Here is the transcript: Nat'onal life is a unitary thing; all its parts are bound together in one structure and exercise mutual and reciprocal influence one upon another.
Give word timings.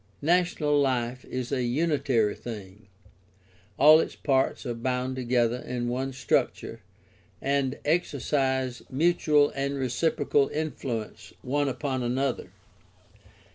Nat'onal 0.23 0.81
life 0.81 1.23
is 1.25 1.51
a 1.51 1.61
unitary 1.63 2.33
thing; 2.33 2.87
all 3.77 3.99
its 3.99 4.15
parts 4.15 4.65
are 4.65 4.73
bound 4.73 5.15
together 5.15 5.57
in 5.57 5.89
one 5.89 6.11
structure 6.11 6.81
and 7.39 7.77
exercise 7.85 8.81
mutual 8.89 9.51
and 9.51 9.75
reciprocal 9.75 10.47
influence 10.49 11.33
one 11.43 11.69
upon 11.69 12.01
another. 12.01 12.49